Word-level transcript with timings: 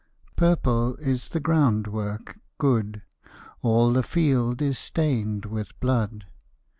Purple 0.35 0.95
is 0.95 1.29
the 1.29 1.39
groundwork: 1.39 2.39
good! 2.57 3.03
All 3.61 3.93
the 3.93 4.01
field 4.01 4.59
is 4.59 4.79
stained 4.79 5.45
with 5.45 5.79
blood. 5.79 6.25